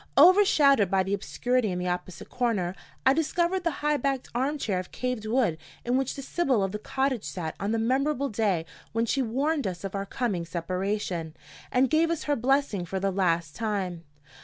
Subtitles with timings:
[0.17, 2.73] Overshadowed by the obscurity in the opposite corner,
[3.05, 6.71] I discovered the high backed arm chair of carved wood in which the Sibyl of
[6.71, 11.35] the cottage sat on the memorable day when she warned us of our coming separation,
[11.71, 14.03] and gave us her blessing for the last time.